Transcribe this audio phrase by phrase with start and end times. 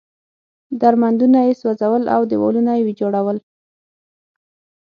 [0.81, 3.37] درمندونه یې سوځول او دېوالونه یې ویجاړول.